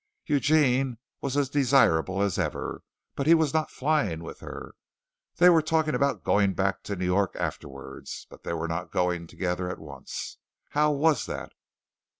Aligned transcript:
Eugene 0.25 0.97
was 1.21 1.37
as 1.37 1.47
desirable 1.47 2.23
as 2.23 2.39
ever, 2.39 2.81
but 3.15 3.27
he 3.27 3.35
was 3.35 3.53
not 3.53 3.69
flying 3.69 4.23
with 4.23 4.39
her. 4.39 4.73
They 5.35 5.47
were 5.47 5.61
talking 5.61 5.93
about 5.93 6.23
going 6.23 6.55
back 6.55 6.81
to 6.85 6.95
New 6.95 7.05
York 7.05 7.35
afterwards, 7.35 8.25
but 8.27 8.41
they 8.41 8.53
were 8.53 8.67
not 8.67 8.91
going 8.91 9.27
together 9.27 9.69
at 9.69 9.77
once. 9.77 10.39
How 10.71 10.89
was 10.91 11.27
that? 11.27 11.51